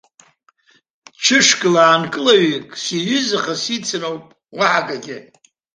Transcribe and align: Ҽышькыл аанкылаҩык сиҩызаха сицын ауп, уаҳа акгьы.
Ҽышькыл 1.23 1.75
аанкылаҩык 1.83 2.67
сиҩызаха 2.81 3.53
сицын 3.63 4.03
ауп, 4.09 4.25
уаҳа 4.57 4.79
акгьы. 4.85 5.17